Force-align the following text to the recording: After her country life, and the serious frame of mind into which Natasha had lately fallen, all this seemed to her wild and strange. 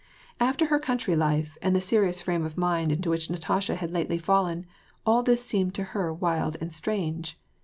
After 0.39 0.65
her 0.65 0.79
country 0.79 1.15
life, 1.15 1.59
and 1.61 1.75
the 1.75 1.79
serious 1.79 2.21
frame 2.21 2.43
of 2.43 2.57
mind 2.57 2.91
into 2.91 3.11
which 3.11 3.29
Natasha 3.29 3.75
had 3.75 3.91
lately 3.91 4.17
fallen, 4.17 4.65
all 5.05 5.21
this 5.21 5.45
seemed 5.45 5.75
to 5.75 5.83
her 5.93 6.11
wild 6.11 6.57
and 6.59 6.73
strange. 6.73 7.39